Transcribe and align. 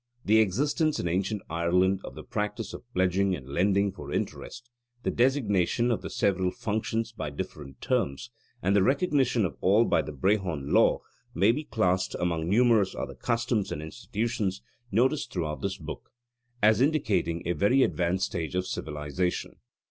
The 0.25 0.39
existence 0.39 0.99
in 0.99 1.07
ancient 1.07 1.43
Ireland 1.47 2.01
of 2.03 2.15
the 2.15 2.23
practice 2.23 2.73
of 2.73 2.91
pledging 2.91 3.35
and 3.35 3.47
lending 3.47 3.91
for 3.91 4.11
interest, 4.11 4.67
the 5.03 5.11
designation 5.11 5.91
of 5.91 6.01
the 6.01 6.09
several 6.09 6.49
functions 6.49 7.11
by 7.11 7.29
different 7.29 7.81
terms, 7.81 8.31
and 8.63 8.75
the 8.75 8.81
recognition 8.81 9.45
of 9.45 9.57
all 9.61 9.85
by 9.85 10.01
the 10.01 10.11
Brehon 10.11 10.71
Law, 10.73 11.01
may 11.35 11.51
be 11.51 11.63
classed, 11.65 12.15
among 12.19 12.49
numerous 12.49 12.95
other 12.95 13.13
customs 13.13 13.71
and 13.71 13.83
institutions 13.83 14.63
noticed 14.91 15.31
throughout 15.31 15.61
this 15.61 15.77
book, 15.77 16.09
as 16.63 16.81
indicating 16.81 17.43
a 17.45 17.51
very 17.51 17.83
advanced 17.83 18.25
stage 18.25 18.55
of 18.55 18.65
civilisation. 18.65 19.57